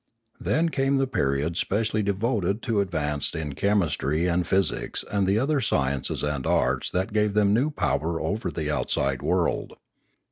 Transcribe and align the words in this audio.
Then 0.39 0.69
came 0.69 0.97
the 0.97 1.05
periods 1.05 1.59
specially 1.59 2.01
devoted 2.01 2.63
to 2.63 2.81
advance 2.81 3.35
in 3.35 3.53
chemistry 3.53 4.25
and 4.25 4.47
physics 4.47 5.05
and 5.11 5.27
the 5.27 5.37
other 5.37 5.61
sciences 5.61 6.23
and 6.23 6.47
arts 6.47 6.89
that 6.89 7.13
gave 7.13 7.35
them 7.35 7.53
new 7.53 7.69
power 7.69 8.19
over 8.19 8.49
the 8.49 8.71
outside 8.73 9.21
world. 9.21 9.75